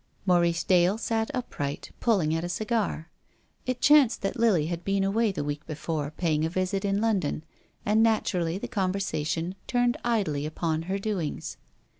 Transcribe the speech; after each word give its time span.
Maurice 0.25 0.63
Dale 0.63 0.97
sat 0.97 1.29
upright, 1.31 1.91
pulling 1.99 2.33
at 2.33 2.43
a 2.43 2.49
cigar. 2.49 3.11
It 3.67 3.81
chanced 3.81 4.23
that 4.23 4.35
Lily 4.35 4.65
had 4.65 4.83
been 4.83 5.03
away 5.03 5.31
the 5.31 5.43
week 5.43 5.63
before, 5.67 6.09
paying 6.09 6.43
a 6.43 6.49
visit 6.49 6.83
in 6.83 6.99
London, 7.01 7.43
and 7.85 8.01
natur 8.01 8.39
ally 8.39 8.57
the 8.57 8.67
conversation 8.67 9.53
turned 9.67 9.97
idly 10.03 10.47
upon 10.47 10.81
her 10.89 10.97
doings. 10.97 11.57